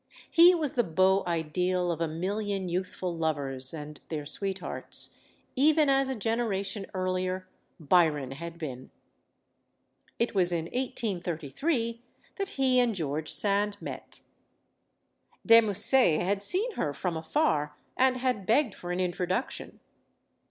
[0.31, 5.19] He was the beau ideal of a million youthful lovers and their sweethearts;
[5.55, 7.47] even as, a generation earlier,
[7.79, 8.89] Byron had been.
[10.17, 12.01] It was in 1833
[12.37, 14.21] that he and George Sand met.
[15.45, 19.81] De Musset had seen her from afar and had begged for an introduction.